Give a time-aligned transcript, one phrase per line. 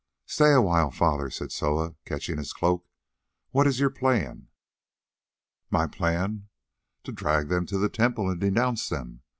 [0.25, 2.87] "Stay awhile, father," said Soa, catching his cloak,
[3.51, 4.47] "what is your plan?"
[5.69, 6.47] "My plan?
[7.03, 9.21] To drag them to the temple and denounce them.